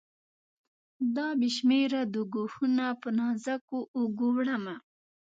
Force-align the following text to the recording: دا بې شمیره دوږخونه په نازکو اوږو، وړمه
دا 1.15 1.27
بې 1.39 1.49
شمیره 1.55 2.01
دوږخونه 2.13 2.85
په 3.01 3.09
نازکو 3.19 3.79
اوږو، 3.95 4.27
وړمه 4.35 4.75